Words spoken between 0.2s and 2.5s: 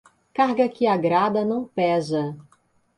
Carga que agrada não pesa.